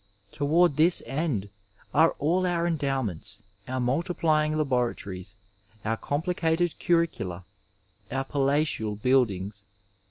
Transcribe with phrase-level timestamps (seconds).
[0.31, 1.49] Toward this end
[1.93, 5.35] are all our endowments, our multiplying laboratories,
[5.85, 7.45] our complicated curricula,
[8.09, 9.63] our palatial buildings.